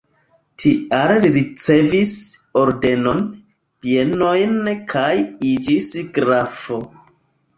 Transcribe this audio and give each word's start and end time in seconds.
Tial 0.61 1.11
li 1.25 1.29
ricevis 1.33 2.13
ordenon, 2.61 3.21
bienojn 3.85 4.57
kaj 4.95 5.13
iĝis 5.51 5.91
grafo. 6.19 6.83